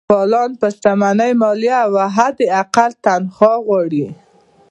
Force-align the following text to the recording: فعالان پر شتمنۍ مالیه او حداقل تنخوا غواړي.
فعالان 0.09 0.49
پر 0.59 0.69
شتمنۍ 0.75 1.31
مالیه 1.41 1.77
او 1.85 1.95
حداقل 2.15 2.91
تنخوا 3.05 3.53
غواړي. 3.67 4.05